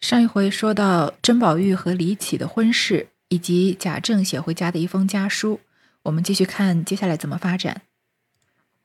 [0.00, 5.60] 上一回说到甄宝玉和李绮的婚事，以及贾政写回家的一封家书，
[6.04, 7.82] 我们继续看接下来怎么发展。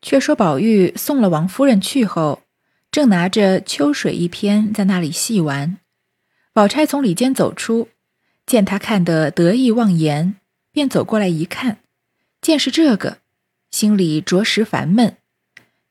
[0.01, 2.43] 却说宝玉送了王夫人去后，
[2.91, 5.77] 正拿着秋水一篇在那里细玩，
[6.51, 7.87] 宝钗从里间走出，
[8.45, 10.35] 见他看得得意忘言，
[10.71, 11.77] 便走过来一看，
[12.41, 13.19] 见是这个，
[13.71, 15.15] 心里着实烦闷。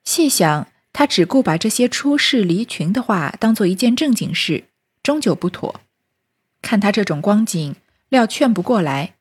[0.04, 4.64] 细想，他只顾把这些出世离群的话当做一件正经事。
[5.04, 5.82] 终究不妥，
[6.62, 7.76] 看他这种光景，
[8.08, 9.16] 料劝不过来，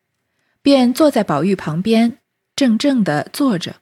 [0.62, 2.20] 便坐在宝玉旁边，
[2.56, 3.82] 怔怔的坐着。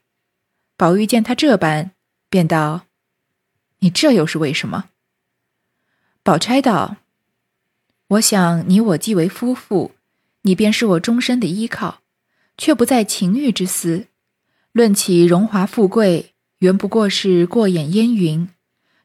[0.75, 1.91] 宝玉见他这般，
[2.27, 2.87] 便道
[3.79, 4.89] ：“你这又是为什么？”
[6.23, 6.97] 宝钗道
[8.17, 9.91] ：“我想你我既为夫妇，
[10.41, 12.01] 你便是我终身的依靠，
[12.57, 14.07] 却不在情欲之私。
[14.71, 18.49] 论起荣华富贵，原不过是过眼烟云。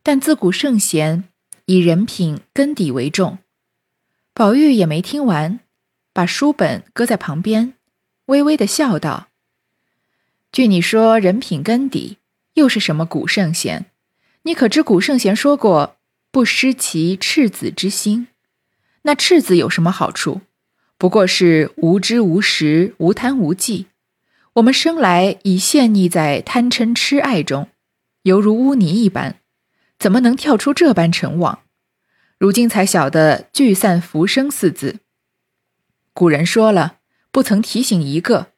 [0.02, 1.28] 但自古圣贤。”
[1.68, 3.38] 以人品根底为重，
[4.32, 5.58] 宝玉也没听完，
[6.12, 7.74] 把书本搁在旁边，
[8.26, 9.26] 微微的笑道
[10.52, 12.18] ：“据你说人品根底，
[12.54, 13.86] 又是什么古圣贤？
[14.42, 15.96] 你可知古圣贤说过
[16.30, 18.28] 不失其赤子之心？
[19.02, 20.42] 那赤子有什么好处？
[20.96, 23.86] 不过是无知无识、无贪无忌。
[24.52, 27.68] 我们生来已陷溺在贪嗔痴爱中，
[28.22, 29.40] 犹如污泥一般。”
[29.98, 31.60] 怎么能跳出这般尘网？
[32.38, 35.00] 如今才晓得“聚散浮生”四字。
[36.12, 36.98] 古人说了，
[37.30, 38.48] 不曾提醒一个。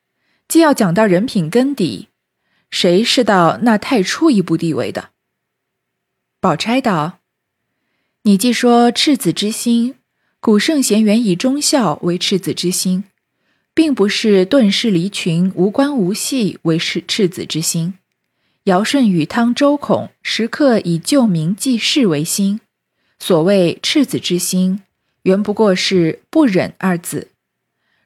[0.48, 2.08] 既要讲到人品根底，
[2.70, 5.10] 谁是到那太初一步地位的？
[6.40, 7.20] 宝钗道
[8.22, 9.94] ：“你既说赤子之心，
[10.40, 13.04] 古圣贤原以忠孝为赤子之心，
[13.74, 17.94] 并不是遁世离群、无关无系为是赤子之心。”
[18.64, 22.60] 尧舜禹汤周孔时刻以救民济世为心，
[23.18, 24.82] 所谓赤子之心，
[25.22, 27.32] 原不过是不忍二字。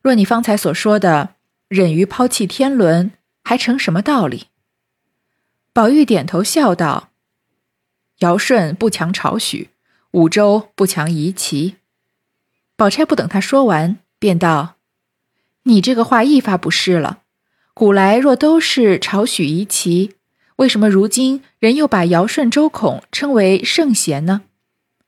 [0.01, 1.35] 若你方才所说的
[1.69, 3.13] 忍于抛弃天伦，
[3.45, 4.47] 还成什么道理？
[5.73, 7.11] 宝玉点头笑道
[8.21, 9.71] ：“尧舜不强朝许，
[10.13, 11.77] 五周不强夷齐。”
[12.77, 14.77] 宝钗不等他说完，便道
[15.65, 17.21] ：“你这个话一发不是了。
[17.75, 20.15] 古来若都是朝许夷齐。”
[20.57, 24.43] 为什么如今人又把尧舜周孔称为圣贤呢？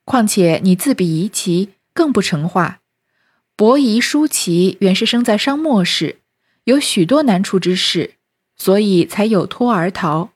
[0.04, 2.80] 况且你自比夷齐，更不成话。
[3.56, 6.20] 伯夷叔齐原是生在商末世，
[6.64, 8.14] 有许多难处之事，
[8.56, 10.30] 所以才有托而逃。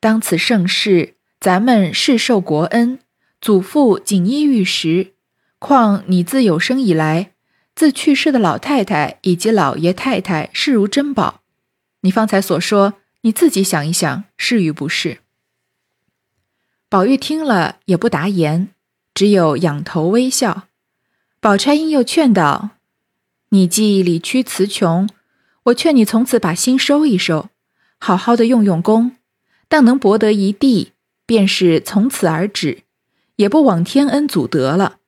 [0.00, 2.98] 当此盛世，咱们世受国恩，
[3.40, 5.12] 祖父锦衣玉食。
[5.58, 7.32] 况你自有生以来，
[7.74, 11.42] 自去世的老太太以及老爷太太视如珍宝。
[12.00, 12.94] 你方才所说。
[13.22, 15.18] 你自己想一想，是与不是？
[16.88, 18.68] 宝玉听了也不答言，
[19.18, 20.68] 只有仰头微笑。
[21.40, 22.70] 宝钗因又劝道
[23.50, 25.08] ：“你既理屈词穷，
[25.64, 27.48] 我劝你从此把心收一收，
[27.98, 29.16] 好好的用用功，
[29.66, 30.92] 但能博得一地，
[31.26, 32.84] 便是从此而止，
[33.34, 34.98] 也不枉天恩祖德了。”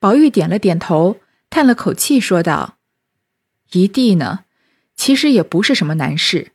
[0.00, 2.78] 宝玉点了点头，叹了口气，说道
[3.70, 4.40] ：“一地呢，
[4.96, 6.50] 其实也不是什么难事。”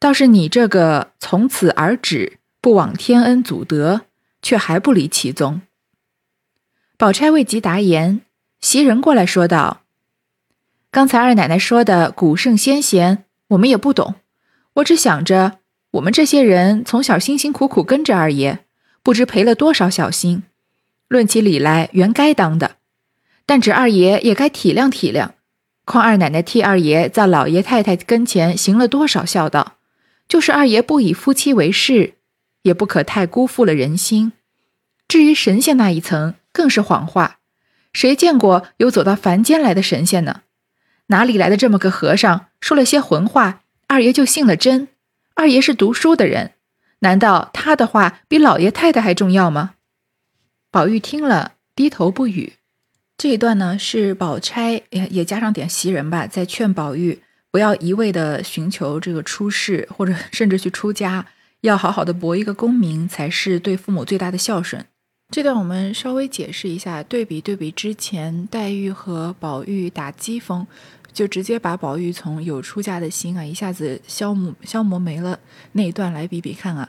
[0.00, 4.06] 倒是你这个从此而止，不枉天恩祖德，
[4.42, 5.62] 却还不离其宗。
[7.04, 8.22] 宝钗未及答言，
[8.62, 9.82] 袭人过来说道
[10.90, 14.14] ：“刚才二奶奶说的古圣先贤，我们也不懂。
[14.76, 15.58] 我只想着，
[15.90, 18.60] 我们这些人从小辛辛苦苦跟着二爷，
[19.02, 20.44] 不知赔了多少小心。
[21.08, 22.76] 论起理来，原该当的，
[23.44, 25.32] 但只二爷也该体谅体谅。
[25.84, 29.74] 况二奶奶替二爷在老爷太太跟前行了多少孝道。”
[30.26, 32.14] 就是二爷不以夫妻为事，
[32.62, 34.32] 也不可太辜负了人心。
[35.06, 37.40] 至于神仙那一层，更是谎话。
[37.92, 40.40] 谁见过有走到凡间来的神仙呢？
[41.08, 44.88] 哪里来的这么个和尚，说了些混话，二爷就信了真？
[45.34, 46.52] 二爷是读书的人，
[47.00, 49.74] 难道他的话比老爷太太还重要吗？
[50.70, 52.54] 宝玉听了，低头不语。
[53.18, 57.20] 这一段呢，是宝钗也也加上点袭人吧，在劝宝玉。
[57.50, 61.26] 不要一味的寻求这个出世，或者甚至去出家，
[61.60, 64.84] 要好好的博一个功名，才是对父母最大的孝顺。
[65.34, 70.64] 这段我们稍微解释一下，对比对比之前黛玉和宝玉打机锋，
[71.12, 75.40] 就直接把宝玉从有出嫁的心啊，一下子消磨消磨没了
[75.72, 76.88] 那一段来比比看啊，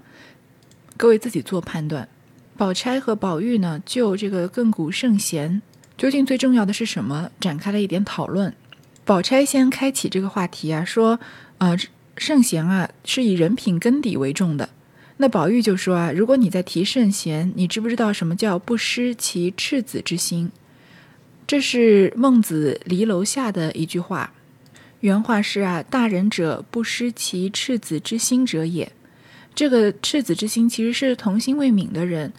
[0.96, 2.08] 各位自己做判断。
[2.56, 5.64] 宝钗和宝玉呢，就这个亘古圣贤
[5.98, 8.54] 究竟最重要的是什么，展开了一点讨论。
[9.04, 11.20] 宝钗先开启这个话题啊，说，
[11.58, 11.76] 呃，
[12.16, 14.70] 圣贤啊是以人品根底为重的。
[15.18, 20.52] 那宝玉就说啊，如果你在提圣贤，你知不知道什么叫不失其赤子之心？
[21.48, 24.34] 这是孟子离楼下的一句话，
[25.00, 28.92] 原话是啊，大人者不失其赤子之心者也。
[29.54, 32.34] 这个赤子之心其实是童心未泯的人，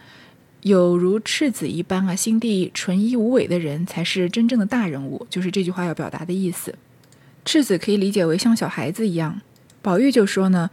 [0.61, 6.75] 有如赤子一般啊，心地纯一无伪的人才是真正的大人物，就是这句话要表达的意思。
[7.47, 9.41] 赤子可以理解为像小孩子一样，
[9.81, 10.69] 宝玉就说呢。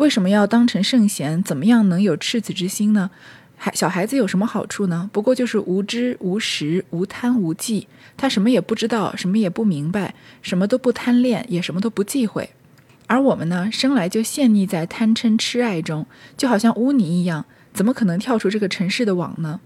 [0.00, 1.42] 为什么要当成圣贤？
[1.42, 3.10] 怎么样能有赤子之心呢？
[3.58, 5.10] 孩小孩子有什么好处呢？
[5.12, 7.86] 不过就是无知、无识、无贪、无忌，
[8.16, 12.48] 他什么也不知道，什么也不明白，什么都不贪恋，也什么都不忌讳。
[13.08, 17.44] 而我们呢，生来就陷溺在贪嗔痴爱中，就好像污泥一样，
[17.74, 19.60] 怎么可能跳出这个尘世的网呢？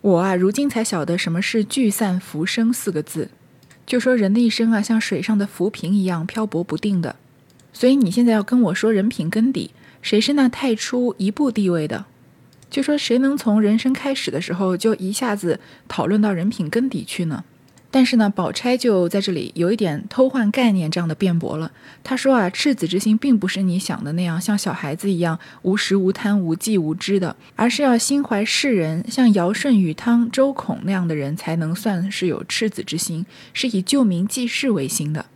[0.00, 3.30] 我啊，如今才晓得什么是聚散浮生四个字，
[3.86, 7.14] 就说人的一生啊，像水上的浮萍一样漂泊不定的。
[7.78, 9.70] 所以你现在要跟我说人品根底，
[10.02, 12.06] 谁是那太初一步地位的？
[12.68, 17.44] 就说谁能从人生开始的时候就一下子讨论到人品根底去呢？
[17.92, 21.70] 但是呢，宝钗就在这里有一点偷换概念这样的辩驳了。
[22.02, 35.26] 他说啊，赤子之心并不是你想的那样，像小孩子一样无识无贪无忌无知的，而是要心怀世人，像尧舜禹汤周孔那样的人才能算是有赤子之心，是以救民济世为心的。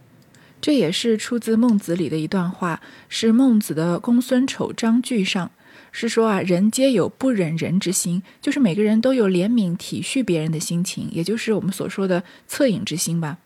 [0.63, 5.51] 这也是出自孟子里的一段话，是孟子的公孙丑章句上，
[5.91, 13.39] 是说啊，人皆有不忍人之心，就是每个人都有怜悯体恤别人的心情，也就是我们所说的恻隐之心吧。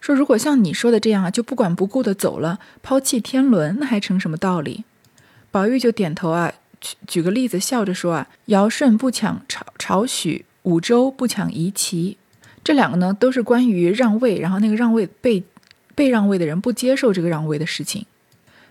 [0.00, 4.84] 说如果像你说的这样啊，就不管不顾的走了，抛弃天伦，那还成什么道理？
[5.50, 12.16] 宝玉就点头啊，举举个例子，笑着说啊，尧舜不抢朝朝许，武周不抢夷齐，
[12.62, 15.42] 这两个呢都是关于让位，然后那个让位被。
[15.94, 18.06] 被让位的人不接受这个让位的事情，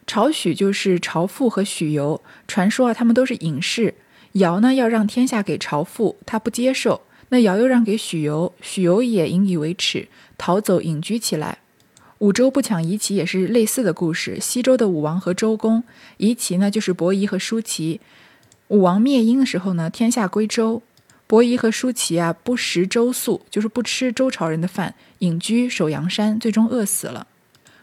[0.05, 3.95] 朝许就是朝父和许由，传说啊，他们都是隐士。
[4.33, 11.59] 尧呢要让天下给朝父，他不接受，那尧又让给许由，许由也引以为耻，逃走隐居起来。
[12.19, 14.39] 武周不抢夷齐也是类似的故事。
[14.39, 15.83] 西周的武王和周公，
[16.17, 17.99] 夷齐呢就是伯夷和叔齐。
[18.69, 20.81] 武王灭殷的时候呢，天下归周。
[21.33, 27.25] 伯夷和叔齐啊，不食周粟，就是不吃周朝人的饭，隐居守阳山，最终饿死了。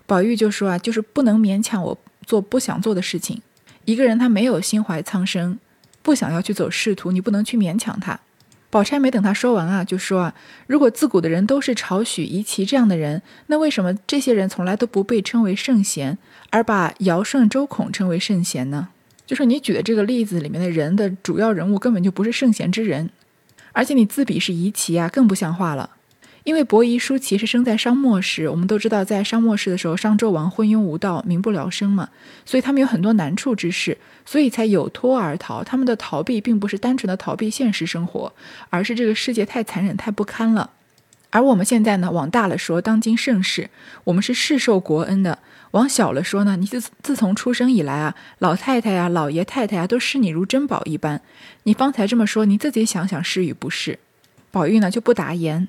[0.06, 3.42] 宝玉就说啊，就是不能勉强我做不想做的事情。
[3.86, 5.58] 一个人他没有心怀苍生，
[6.00, 8.20] 不想要去走仕途，你不能去勉强他。
[8.70, 10.34] 宝钗没等他说完啊，就说啊，
[10.68, 16.16] 如果自古的人都是朝许夷齐这样的人，那为什么这些人从来都不被称为圣贤，
[16.50, 18.90] 而把尧舜周孔称为圣贤呢？
[19.26, 23.10] 就是你举的这个例子里面的人的主要人物根本就不是圣贤之人。
[23.72, 25.90] 而且你自比是夷齐啊，更不像话了。
[26.44, 32.08] 因为伯夷、叔齐是生在商末时，我们都知道，在商末世的时候，商纣王昏庸无道，民不聊生嘛，
[32.46, 35.62] 所以他们有很多难处之事，所以才有脱而逃。
[35.62, 38.32] 他们的逃避并不是单纯的逃避现实生活，
[38.70, 40.70] 而是这个世界太残忍、太不堪了。
[41.30, 43.70] 而我们现在呢，往大了说，当今盛世，
[44.04, 45.38] 我们是世受国恩的。
[45.70, 51.22] 往小了说呢，你自自从出生以来啊，老太太呀、老爷太太呀，都视你如珍宝一般。
[51.62, 54.00] 你方才这么说，你自己想想是与不是？
[54.50, 55.68] 宝玉呢就不答言，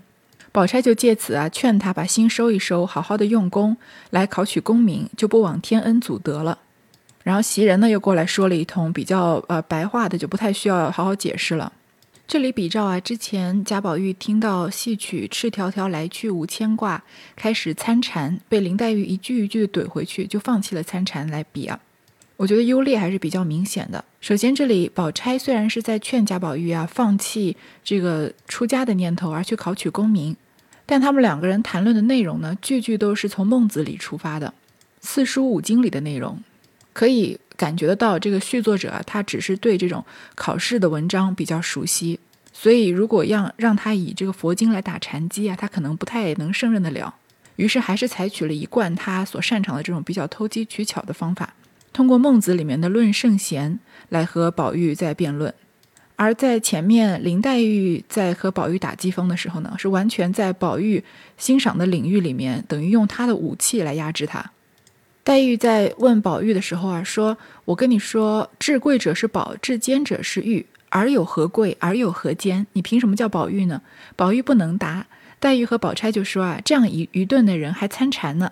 [0.51, 3.77] 宝钗就借此啊劝他把心收一收，好好的用功
[4.09, 6.57] 来考取功名，就不枉天恩祖德了。
[7.23, 11.71] 然后袭人呢又过来说了一通比较呃白话的，就不太需要好好解释了。
[12.31, 17.04] 这里比照啊，之前贾宝玉听到戏曲“赤条条来去无牵挂”，
[17.35, 21.78] 开始参禅，被林黛玉一句一句怼回去，就放弃了参禅来比啊。
[22.38, 24.06] 我觉得优劣还是比较明显的。
[24.21, 30.33] 首先，这里宝钗虽然是在劝贾宝玉啊放弃这个出家的念头，而去考取功名，
[30.85, 34.54] 但他们两个人谈论的内容呢，句句都是从孟子里出发的，
[35.02, 36.42] 四书五经里的内容，
[36.94, 37.38] 可以。
[37.61, 40.03] 感觉得到，这个续作者，他只是对这种
[40.33, 42.19] 考试的文章比较熟悉，
[42.51, 47.13] 所以如果让让他以这个佛经来打禅机啊，他可能不太能胜任得了。
[47.57, 51.53] 于是还是采取了一贯他所擅长的这种比较投机取巧的方法，
[51.94, 53.77] 通过孟子里面的论圣贤
[54.09, 55.53] 来和宝玉在辩论。
[56.15, 61.03] 而在前面林黛玉在和宝玉打机锋的时候呢，是完全在宝玉
[61.37, 64.51] 欣赏的领域里面，等于用他的武器来压制他。
[65.23, 72.66] 黛玉在问宝玉的时候啊，说：“我跟你说，至贵者是宝，至坚者是玉，尔有何贵，尔有何坚？
[72.73, 73.83] 你凭什么叫宝玉呢？”
[74.18, 75.06] 宝玉不能答。
[75.40, 78.51] 黛玉和宝钗就说：“啊，这样愚愚钝的人还参禅呢。”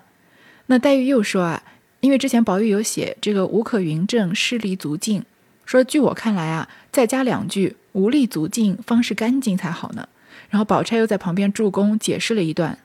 [0.66, 1.62] 那黛玉又说：“啊，
[1.98, 5.24] 因为之前宝玉有写这个‘无可云证，失离足净’，
[5.66, 10.08] 说据我看来啊，再加两句‘无力足净，方是干净’才好呢。”
[10.50, 12.78] 然后宝钗又在旁边助攻解释了一段，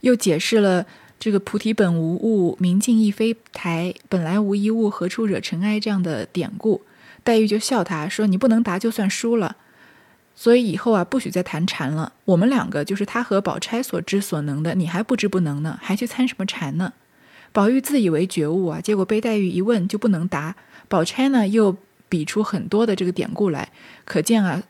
[0.00, 0.86] 又解释了。
[1.18, 5.80] 这个菩提本无物，明镜亦非台，本来无一物，何处惹尘埃？
[5.80, 6.82] 这样的典故，
[7.24, 9.56] 黛玉就笑他说：“你不能答就算输了，
[10.36, 12.12] 所以以后啊不许再谈禅了。
[12.24, 16.92] 我们两个就是他和宝钗所知所能的，你还不知不能呢，还去参什么禅呢？”
[17.50, 20.54] 宝玉自以为觉悟啊，结果被黛玉一问就不能答。
[20.86, 21.76] 宝钗呢又
[22.08, 23.72] 比出很多的这个典故来，
[24.04, 24.62] 可见啊，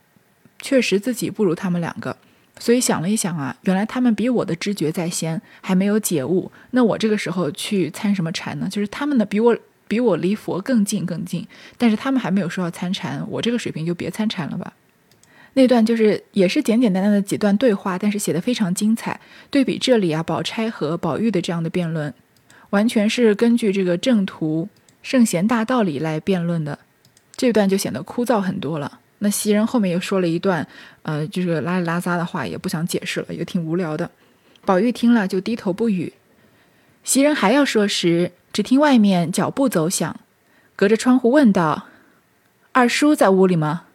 [0.63, 2.17] 确实自己不如他们两个。
[2.59, 6.51] 所以想了一想啊，原来他们比我的知觉在先，还没有解悟。
[6.73, 8.69] 那我这个时候去参什么禅呢？
[8.69, 11.47] 就是他们呢比我比我离佛更近更近，
[11.77, 14.73] 但是他们还没有说要参禅，我这个水平就别参禅了吧。
[15.55, 19.21] 那段就是也是简简单单的几段对话，但是写的非常精彩。
[19.51, 22.13] 对比这里啊，宝钗和宝玉的这样的辩论，
[22.71, 24.69] 完全是根据这个正途
[25.03, 26.79] 圣贤大道理来辩论的，
[27.35, 29.01] 这段就显得枯燥很多了。
[29.21, 30.67] 那袭人后面又说了一段，
[31.03, 34.11] 呃，就是拉里拉撒的话，也不想解释了，也挺无聊的。
[34.65, 36.13] 宝玉听了就低头不语。
[37.03, 40.21] 袭人还要说时，只听外面脚步走响，
[40.77, 41.87] 隔着窗户问道
[42.73, 43.87] ：“二叔在屋里吗？”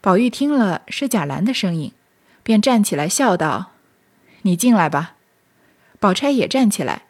[0.00, 1.92] 宝玉听了是贾兰的声音，
[2.42, 3.72] 便站起来笑道
[4.42, 5.16] ：“你进来吧。”
[5.98, 7.02] 宝钗也站起来，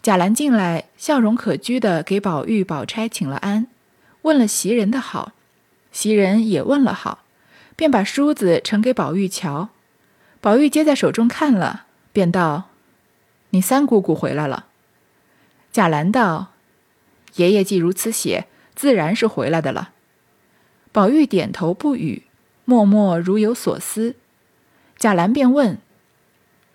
[0.00, 3.66] 贾兰进来，笑容可掬的给宝玉、宝钗请了安，
[4.22, 5.32] 问了袭人的好。
[5.92, 7.24] 袭人也问了好，
[7.76, 9.70] 便把梳子呈给宝玉瞧。
[10.40, 12.70] 宝玉接在手中看了，便道
[13.50, 14.66] ：“你三姑姑回来了。”
[15.72, 16.52] 贾兰道
[17.36, 19.90] ：“爷爷既如此写，自然是回来的了。”
[20.92, 22.24] 宝玉点头不语，
[22.64, 24.16] 默默如有所思。
[24.96, 25.78] 贾兰便问：“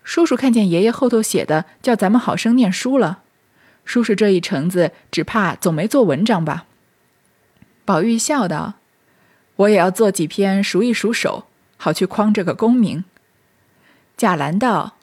[0.04, 3.22] 叔叔看见爷爷后头写的，叫咱们好生念书了。
[3.84, 6.66] 叔叔这一程子，只怕总没做文章吧？”
[7.84, 8.74] 宝玉笑道。
[9.56, 11.46] 我也要做几篇数一数手，
[11.76, 13.04] 好去匡这个功名。
[14.16, 14.96] 贾兰道：“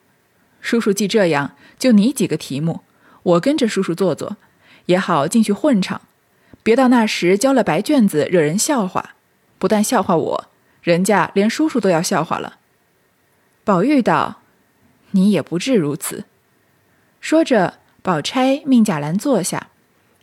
[0.61, 2.81] 叔叔既这样，就你几个题目，
[3.23, 4.37] 我跟着叔叔做做，
[4.85, 6.01] 也好进去混场。
[6.61, 9.15] 别到那时交了白卷子，惹人笑话。
[9.57, 10.49] 不但笑话我，
[10.81, 12.57] 人家连叔叔都要笑话了。”
[13.65, 14.41] 宝玉道
[15.11, 16.25] ：“你也不至如此。”
[17.21, 19.67] 说着，宝钗命贾兰坐下，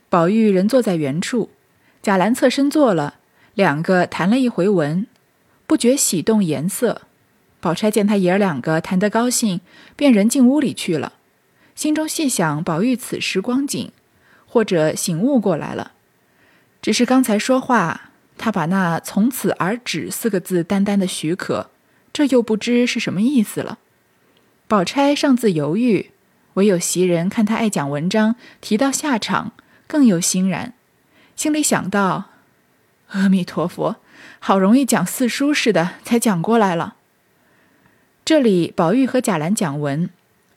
[0.09, 1.49] 宝玉仍坐在原处，
[2.01, 3.15] 贾兰侧身坐了。
[3.61, 5.05] 两个谈了一回文，
[5.67, 7.03] 不觉喜动颜色。
[7.59, 9.61] 宝钗见他爷儿两个谈得高兴，
[9.95, 11.13] 便人进屋里去了。
[11.75, 13.91] 心中细想，宝玉此时光景，
[14.47, 15.91] 或者醒悟过来了。
[16.81, 21.69] 只是刚才说话，他把那“从此而止”四个字单单的许可，
[22.11, 23.77] 这又不知是什么意思了。
[24.67, 26.09] 宝钗尚自犹豫，
[26.55, 29.51] 唯有袭人看他爱讲文章，提到下场，
[29.85, 30.73] 更有欣然，
[31.35, 32.30] 心里想到。
[33.11, 33.97] 阿弥陀佛，
[34.39, 36.95] 好容易讲四书似的，才讲过来了。
[38.23, 40.09] 这里宝玉和贾兰讲文，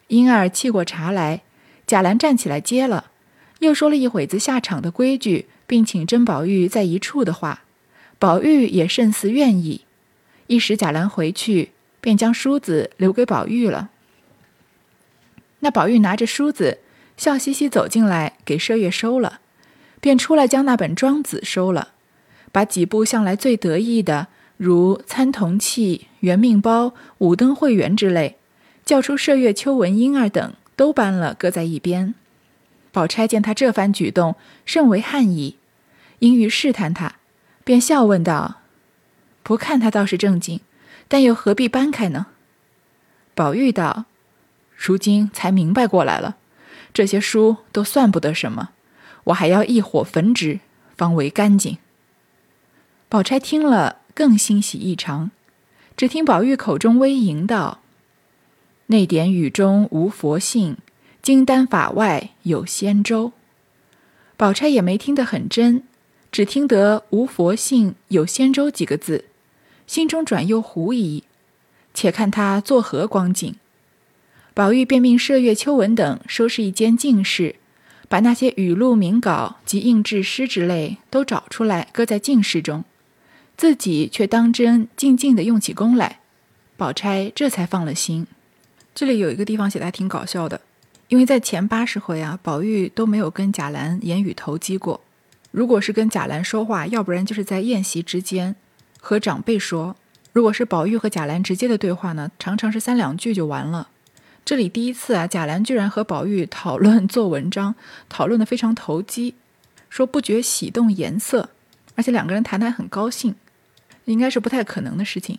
[0.08, 1.42] 莺儿沏过茶来，
[1.86, 3.10] 贾兰站起来接了，
[3.58, 7.62] 又说了一会子下场的规矩，并请甄宝玉在一处的话，
[8.20, 9.84] 宝玉也甚似愿意。
[10.46, 13.90] 一时贾兰回去，便将梳子留给宝玉了。
[15.60, 16.78] 那宝玉拿着梳子，
[17.16, 19.40] 笑嘻嘻走进来，给麝月收了，
[20.00, 21.93] 便出来将那本《庄子》收了。
[22.54, 26.86] 把几部向来最得意的，如《参同契》《圆命包》
[27.18, 28.36] 《五灯会元》之类，
[28.84, 32.14] 叫出麝月、秋纹、婴儿等，都搬了，搁在一边。
[32.92, 35.56] 宝钗见他这番举动，甚为汗意，
[36.20, 37.16] 因欲试探他，
[37.64, 38.60] 便笑问道
[39.42, 40.60] ：“不看他倒是正经，
[41.08, 42.26] 但又何必搬开呢？”
[43.34, 44.04] 宝玉道
[44.78, 46.36] ：“如今才明白过来了，
[46.92, 48.68] 这些书都算不得什么，
[49.24, 50.60] 我还要一火焚之，
[50.96, 51.78] 方为干净。”
[53.14, 55.30] 宝钗听了，更欣喜异常。
[55.96, 57.78] 只听宝玉口中微吟道
[58.86, 60.78] ：“那点语中无佛性，
[61.22, 63.30] 金丹法外有仙舟。”
[64.36, 65.84] 宝钗也没听得很真，
[66.32, 69.26] 只听得“无佛性有仙舟”几个字，
[69.86, 71.22] 心中转又狐疑。
[71.94, 73.54] 且看他作何光景。
[74.54, 77.54] 宝玉便命麝月、秋纹等收拾一间净室，
[78.08, 82.82] 把那些语录、名稿及印制诗之类都找出来，搁在净室中。
[83.56, 86.20] 自己却当真静静地用起功来，
[86.76, 88.26] 宝钗这才放了心。
[88.94, 90.60] 这里有一个地方写的还挺搞笑的，
[91.08, 95.00] 因为在前八十回啊，宝玉都没有跟贾兰言语投机过。
[95.50, 98.56] 如果是跟贾兰说话，要不然就是在宴席之间
[99.00, 99.94] 和长辈说；
[100.32, 103.88] 如果是宝玉和贾兰直接的对话呢，常常是三两句就完了。
[104.44, 107.76] 这里第一次啊，贾兰居然和宝玉讨论做文章，
[108.08, 109.34] 讨论的非常投机，
[109.88, 111.50] 说不觉喜动颜色，
[111.94, 113.36] 而且两个人谈谈很高兴。
[114.04, 115.38] 应该是不太可能的事情。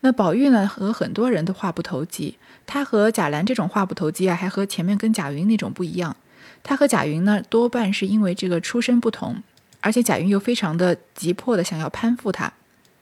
[0.00, 2.36] 那宝玉呢，和很多人都话不投机。
[2.66, 6.16] 他和贾兰这种话不投机啊，还和前面跟贾云那种不一样。
[6.62, 9.42] 他和贾云呢，多半是因为这个出身不同，
[9.80, 12.52] 而且贾云又非常的急迫的想要攀附他，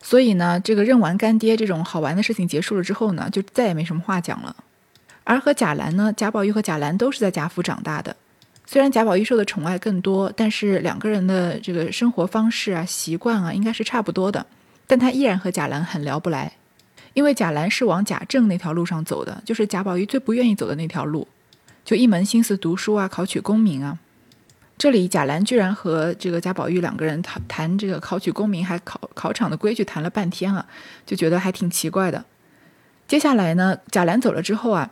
[0.01, 4.57] 所以呢，这个认完干爹这种好玩的事情结束了之后呢，就再也没什么话讲了。
[5.25, 8.17] 而和贾兰呢，贾宝玉和贾兰都是在贾府长大的，
[8.67, 14.47] 虽然贾宝玉受的宠爱更多，但是两个人的这个生活方式啊、习惯啊，应该是差不多的。
[14.89, 16.55] 但他依然和贾兰很聊不来，
[17.15, 21.29] 因为贾兰是往贾政那条路上走的，就是贾宝玉最不愿意走的那条路，
[21.85, 24.01] 就一门心思读书啊、考取功名啊。
[24.77, 30.67] 这里贾兰居然和这个贾宝玉两个人谈谈这个考取功名，还考考场的规矩谈了半天啊，
[31.07, 32.25] 就觉得还挺奇怪的。
[33.07, 34.91] 接下来呢，贾兰走了之后啊。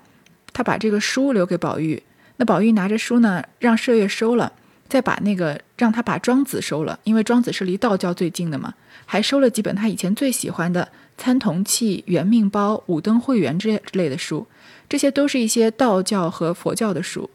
[0.53, 2.03] 他把这个书留给宝玉，
[2.39, 4.55] 那宝玉拿着书呢，让麝月收了，
[4.89, 8.75] 再把那个让他把庄子收了，因为庄子是离道教最近的嘛，
[9.05, 10.85] 还收了几本他以前最喜欢的
[11.19, 14.47] 《参同契》《元命包》《五灯会元》之之类的书，
[14.89, 17.29] 这些都是一些道教和佛教的书。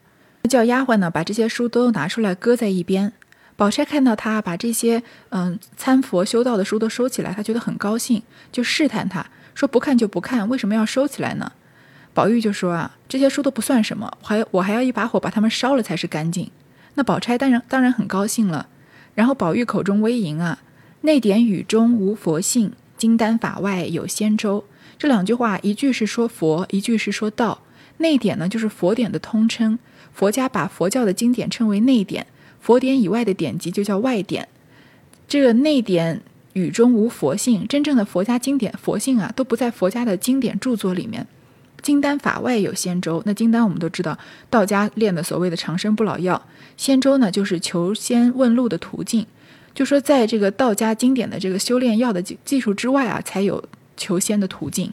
[0.50, 3.14] 叫丫鬟呢，把这些书都拿出来搁在一边。
[3.56, 11.52] 宝钗看到他把这些嗯参佛修道的书都收起来，他觉得很高兴，就试探他说：“不看就不看，为什么要收起来呢？”
[12.14, 16.50] 宝玉就说啊，这些书都不算什么，还我还要一把火把它们烧了才是干净。
[16.96, 18.68] 那宝钗当然当然很高兴了。
[19.14, 20.60] 然后宝玉口中微吟啊，
[21.02, 24.64] 内典语中无佛性，金丹法外有仙舟。
[24.98, 27.62] 这两句话，一句是说佛，一句是说道。
[27.98, 29.78] 内典呢，就是佛典的通称，
[30.14, 32.26] 佛家把佛教的经典称为内典，
[32.60, 34.48] 佛典以外的典籍就叫外典。
[35.28, 36.22] 这个内典
[36.54, 41.28] 语中无佛性，真正的佛家经典佛性啊，都不在佛家的经典著作里面。
[41.82, 44.18] 金丹法外有仙舟，那金丹我们都知道，
[44.50, 46.42] 道家炼的所谓的长生不老药。
[46.78, 49.26] 仙舟呢，就是求仙问路的途径。
[49.74, 53.64] 就说在这个道家经典的这个修炼药的技技术之外啊，才有
[53.96, 54.92] 求仙的途径。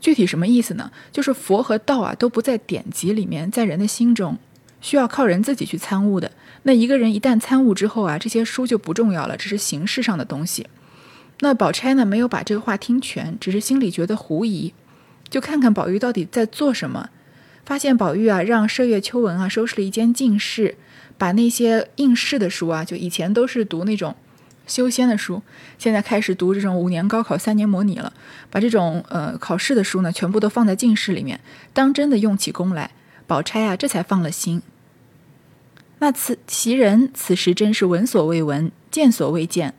[0.00, 0.90] 具体什么意思呢？
[1.10, 4.38] 就是佛和道啊都不在典籍里面，在人的心中，
[4.80, 6.30] 需要靠人自己去参悟的。
[6.62, 10.66] 那一个人一旦参悟之后啊，这些书就不重要了，只是形式上的东西。
[11.40, 14.72] 那宝钗呢，没有把这个话听全，只是心里觉得狐疑。
[15.30, 17.10] 就看看宝玉到底在做什么，
[17.64, 20.76] 发现宝玉啊，让麝月、秋纹啊收拾了一间净室，
[21.16, 24.16] 把那些应试的书啊，就以前都是读那种
[24.66, 25.42] 修仙的书，
[25.78, 28.12] 现在开始读这种五年高考、三年模拟了，
[28.50, 31.40] 把这种呃考试的书呢，全部都放在净室里面，
[31.72, 32.92] 当真的用起功来。
[33.26, 34.62] 宝钗啊，这才放了心。
[35.98, 39.74] 那此袭人此时真是闻所未闻，见所未见，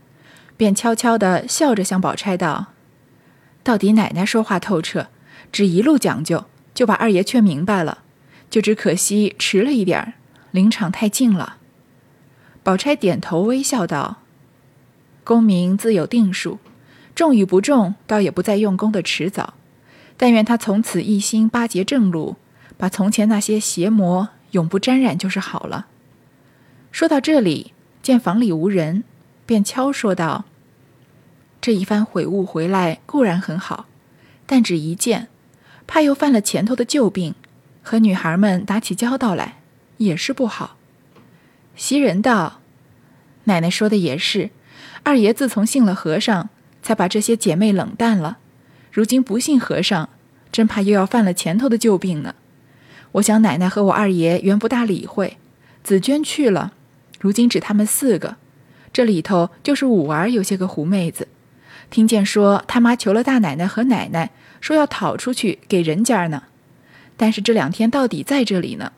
[0.56, 2.68] 便悄悄地笑着向宝钗道
[3.64, 5.08] ：“到底奶奶说话透彻。”
[5.52, 8.04] 只一路讲究，就把二爷劝明白了，
[8.50, 10.14] 就只可惜迟了一点儿，
[10.52, 11.58] 临场太近了。
[12.62, 14.18] 宝钗点头微笑道
[15.24, 16.60] ：“功名自有定数，
[17.16, 19.56] 中与不中，倒也不再用功的迟早。
[20.18, 22.36] 但愿他从此一心巴结正路，
[22.78, 25.88] 把从前那些邪魔永不沾染就是好了。”
[26.92, 29.04] 说到这里，见房里无人，
[29.46, 30.46] 便悄说道
[31.62, 33.88] ：“这一番悔悟回来固然很好，
[34.46, 35.28] 但只一件。”
[35.90, 37.34] 怕又犯了前头的旧病，
[37.82, 39.58] 和女孩们打起交道来
[39.98, 40.78] 也是不好。
[41.76, 42.62] 袭人道
[43.46, 44.52] ：“奶奶说的也是，
[45.02, 46.50] 二爷自从信了和尚，
[46.84, 48.38] 才把这些姐妹冷淡了。
[48.92, 50.10] 如今不信和尚，
[50.52, 52.36] 真怕又要犯了前头的旧病呢。
[53.14, 55.38] 我想奶奶和我二爷原不大理会，
[55.84, 56.74] 紫娟去了，
[57.20, 58.36] 如今只他们四个，
[58.94, 61.28] 这里头就是五儿有些个狐妹子，
[61.90, 64.30] 听见说他妈求了大奶奶和奶奶。”
[64.62, 66.44] 说要讨出去给人家呢，
[67.18, 68.94] 但是这两天到底在这里呢。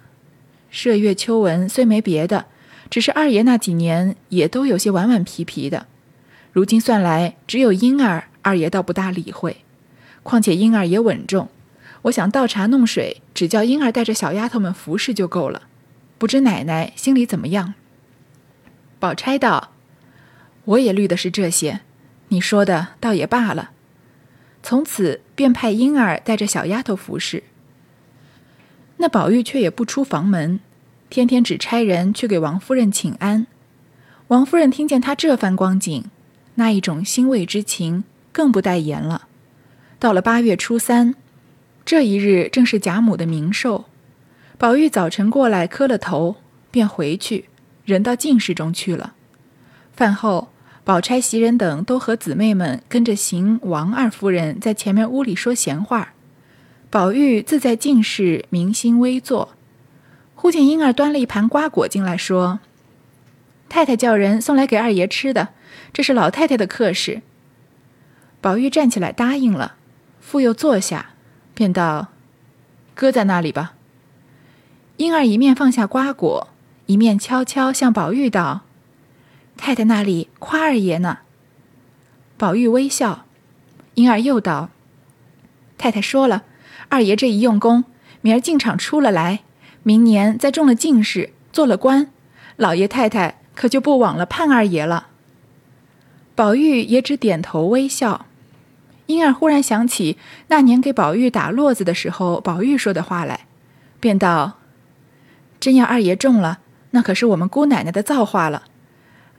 [0.72, 2.46] 麝月、秋纹虽没别的，
[2.90, 5.88] 只是二爷那几年也都有些顽顽皮皮的。
[6.54, 9.58] 如今算来，只有婴儿，二爷倒不大理会。
[10.24, 11.50] 况且婴儿也稳重，
[12.04, 15.64] 我想倒茶弄水，只叫婴儿带着小丫头们服侍就够了。
[16.18, 17.74] 不知奶奶心里怎么样？
[19.00, 19.72] 宝钗道
[20.66, 21.82] ：“我也虑的是这些，
[22.28, 23.72] 你说的倒也罢了。”
[24.64, 27.44] 从此便派婴儿带着小丫头服侍。
[28.98, 30.60] 那宝玉却也不出房门，
[31.10, 33.48] 天天只差人去给王夫人请安。
[34.28, 36.06] 王夫人听见他这番光景，
[36.56, 39.28] 那一种欣慰之情更不待言了。
[39.98, 41.16] 到了八月初三，
[41.84, 43.86] 这一日正是贾母的冥寿，
[44.58, 46.36] 宝玉早晨过来磕了头，
[46.70, 47.46] 便回去，
[47.86, 49.16] 人到净室中去了。
[49.94, 50.50] 饭后。
[50.84, 56.14] 宝钗、袭人等都和姊妹们跟着邢王二夫人在前面屋里说闲话，
[56.90, 59.54] 宝玉自在静室明心微坐。
[60.34, 62.60] 忽见婴儿端了一盘瓜果进来，说
[63.70, 65.50] ：“太太叫人送来给二爷吃的，
[65.94, 67.22] 这是老太太的客事。”
[68.42, 69.76] 宝玉站起来答应了，
[70.20, 71.12] 复又坐下，
[71.54, 72.08] 便道
[72.96, 73.76] ：“搁在那里吧。”
[74.98, 76.48] 婴儿一面放下瓜果，
[76.88, 78.62] 一面悄悄向宝玉道。
[79.64, 81.20] 太太那里夸二爷呢。
[82.36, 83.26] 宝玉微笑，
[83.94, 84.72] 婴儿又道
[85.78, 86.46] ：“太太说了，
[86.90, 87.84] 二爷这一用功，
[88.22, 89.42] 明儿进场出了来，
[89.84, 92.10] 明年再中了进士，做了官，
[92.56, 95.10] 老爷太太可就不枉了盼二爷了。”
[96.34, 98.26] 宝玉也只点头微笑。
[99.06, 103.42] 婴儿忽然想起那年给宝玉打络子的时候，宝玉说的话来，
[104.00, 104.58] 便道
[105.62, 108.64] ：“真要二爷中了，那可是我们姑奶奶的造化了。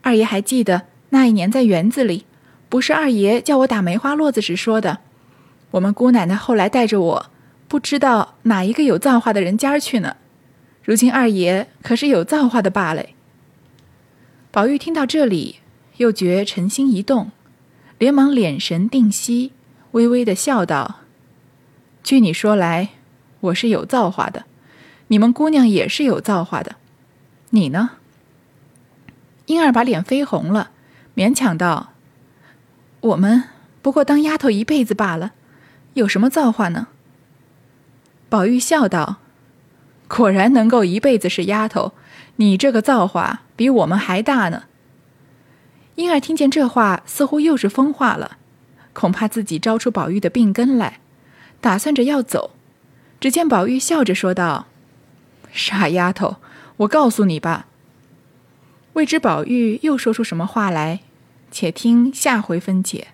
[0.03, 2.25] 二爷还记得那一年在园子里，
[2.69, 4.99] 不是二爷叫我打梅花落子时说的。
[5.71, 7.31] 我们姑奶奶后来带着我，
[7.67, 10.17] 不知道哪一个有造化的人家去呢。
[10.83, 13.03] 如今二爷可是有造化的罢了。”
[14.51, 15.55] 宝玉听到这里，
[15.97, 17.31] 又觉臣心一动，
[17.97, 19.51] 连忙敛神定息。
[19.91, 20.99] 微微的笑道
[22.03, 22.89] ：“据你说来，
[23.39, 24.45] 我是有造化的，
[25.07, 26.75] 你们姑娘也是有造化的，
[27.51, 27.91] 你呢？”
[29.45, 30.71] 婴儿把脸绯红了，
[31.15, 31.93] 勉强道
[33.01, 33.43] ：“我们
[33.81, 35.33] 不过当丫头一辈子罢了，
[35.95, 36.87] 有什么造化呢？”
[38.29, 39.17] 宝玉笑道
[40.07, 41.91] ：“果然能够一辈子是丫头，
[42.37, 44.63] 你这个造化比我们还大呢。”
[45.95, 48.37] 婴儿听见这话，似乎又是疯话了。
[48.93, 50.99] 恐怕自己招出宝玉的病根来，
[51.59, 52.51] 打算着要走。
[53.19, 54.67] 只见宝玉笑着说道
[55.51, 56.37] ：“傻丫头，
[56.77, 57.67] 我告诉你吧。”
[58.93, 60.99] 未知宝玉又说出什么话来，
[61.49, 63.07] 且听下回分解。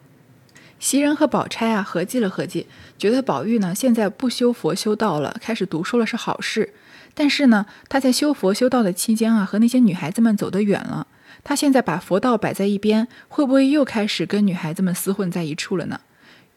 [0.77, 6.73] 袭人和宝钗啊，合计了合计，觉得宝玉呢现在不修佛修道了，开始读书了是好事。
[7.13, 11.07] 但是呢，他在修佛修道的期间啊，和那些女孩子们走得远了。
[11.45, 16.01] 他现在把佛道摆在一边，会不会又开始跟女孩子们厮混在一处了呢？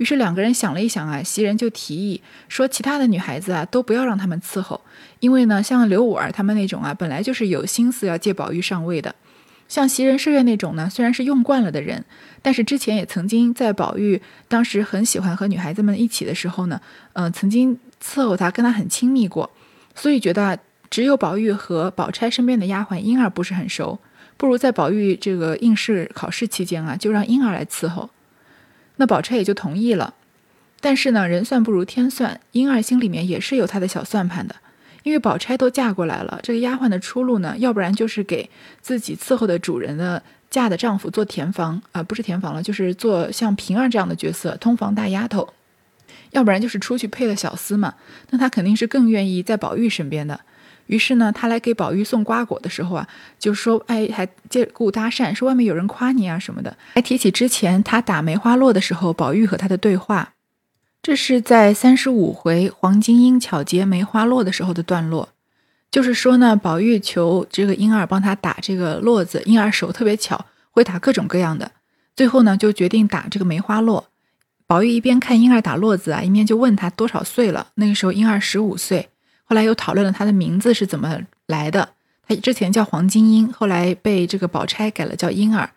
[0.02, 4.80] 于是两个人想了一想啊，袭人就提议说，其他的女孩子啊都不要让他们伺候，
[5.20, 9.14] 因为呢，像刘五儿他们那种啊，本来就是有心思要借宝玉上位的。
[9.68, 12.04] 像袭人、麝月那种呢，虽然是用惯了的人，
[12.42, 16.80] 但是之前也曾经在宝玉当时很喜欢和女孩子们一起的时候呢，
[17.12, 19.48] 嗯，曾经伺候他，跟他很亲密过，
[19.94, 20.58] 所以觉得
[20.90, 24.00] 只有宝玉和宝钗身边的丫鬟莺儿不是很熟。
[24.36, 28.10] 不如在宝玉这个应试考试期间啊，就让婴儿来伺候，
[28.96, 30.14] 那宝钗也就同意了。
[30.80, 34.56] 但是呢，人算不如天算，婴儿心里面也是有他的小算盘的。
[35.04, 38.48] 因为宝钗都嫁过来了，这个丫鬟的出路呢，要不然就是给
[38.80, 45.52] 自己伺候的主人的嫁的丈夫做填房啊，不是填房了，就是做像平儿这样的角色，通房大丫头；
[46.30, 47.94] 要不然就是出去配了小厮嘛，
[48.30, 50.38] 那她肯定是更愿意在宝玉身边的。
[50.86, 60.34] 于是呢，他来给宝玉送瓜果的时候啊，就说：“哎，还借故搭讪，说外面有人夸你啊什么的。”还提起之前他打梅花落的时候，宝玉和他的对话。
[61.02, 65.30] 这是在三十五回黄金英巧结梅花落的时候的段落，
[65.90, 71.72] 就是说呢，宝玉求这个婴儿帮他打这个络子，婴儿手特别巧，会打各种各样的。
[72.14, 74.08] 最后呢，就决定打这个梅花落。
[74.66, 77.68] 宝玉一边看婴儿打络子啊，一面就问他多少岁了。
[77.74, 79.08] 那个时候婴儿十五岁。
[79.52, 81.90] 后来又讨论了他的名字是怎么来的。
[82.26, 85.72] 他之前叫黄金英，后来被这个宝钗改了叫婴儿。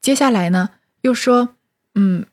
[0.00, 0.70] 接下来呢，
[1.00, 1.56] 又说，
[1.96, 2.24] 嗯，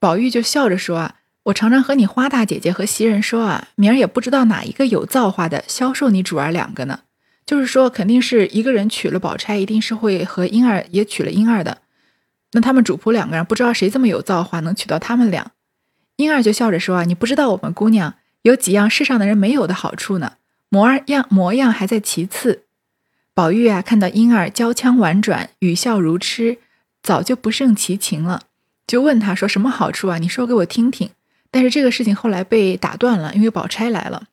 [0.00, 7.02] 宝玉就笑着说啊，我常常和你花大姐姐和袭人说啊，明儿也不知道哪一个有造化的销售你主儿两个呢。
[7.44, 11.78] 就是说，肯定是一个人娶了宝钗，一定是会和婴儿也娶了婴儿的。
[12.50, 15.52] 那他们主仆两个人不知道谁这么有造化，能娶到他们俩。
[16.16, 18.16] 婴儿就笑着说啊，你不知道我们姑娘。
[18.46, 20.34] 有几样世上的人没有的好处呢？
[20.68, 22.62] 模样模样还在其次。
[23.34, 26.58] 宝玉啊，看到婴儿娇腔婉转，语笑如痴，
[27.02, 28.42] 早就不胜其情了，
[28.86, 30.18] 就问他说：“什么好处啊？
[30.18, 31.10] 你说给我听听。”
[31.50, 34.28] 但是这个事情后来被打断了，因为宝钗来了。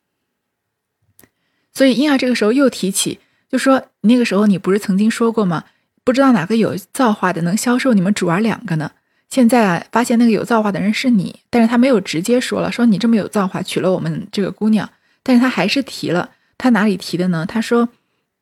[1.74, 5.64] 所以婴儿这个时候又提起，就说：“那个时候你不是曾经说过吗？
[6.04, 8.92] 不知道哪个有造化的能销售你们主儿两个呢？”
[9.34, 14.88] 现在啊，发现那个有造化的人是你，但是他没有直接说了，说你这么有造化，娶了我们这个姑娘，
[15.24, 17.44] 但是他还是提了，他哪里提的呢？
[17.48, 17.90] 他说，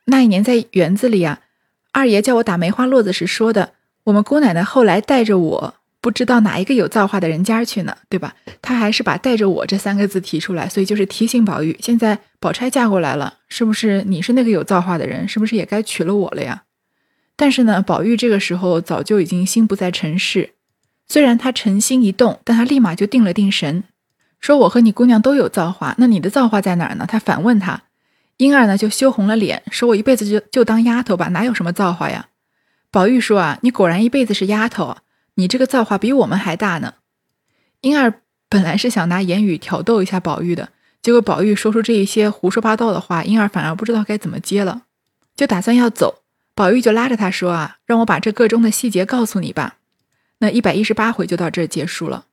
[0.08, 1.39] 那一年在园子里啊，
[1.93, 3.71] 二爷叫我打梅花落子时说的，
[4.04, 8.36] 我们姑奶奶后来带着我，不知道哪一个有造化的人家去呢，对吧？
[8.62, 16.63] 他还是把带着我这三个字提出来，所以就是提醒宝玉，现在宝钗嫁过来了，是不是你是那个有造化的人，是不是也该娶了我了呀？
[17.38, 20.49] 但是呢，宝玉这个时候早就已经心不在尘世。
[21.12, 23.84] 虽然他诚心一动，但他立马就定了定神，
[24.39, 27.82] 说：“我和你姑娘都有造化，那你的造化在哪儿呢？”他反问他，
[28.38, 32.30] 婴儿呢就羞红了脸，说：“我一辈子就就当丫头吧，哪有什么造化呀？”
[32.89, 34.95] 宝玉说：“啊，你果然一辈子是丫头，
[35.36, 36.93] 你这个造化比我们还大呢。”
[37.82, 40.69] 婴儿本来是想拿言语挑逗一下宝玉的，
[41.02, 44.84] 结果宝玉说出这一些胡说八道的话，婴儿反而不知道该怎么接了，
[45.36, 46.21] 就打算要走。
[46.56, 49.76] 宝玉就拉着他说：“啊，让我把这个中的细节告诉你吧。”
[50.41, 52.25] 那一百一十八回就到这儿结束了。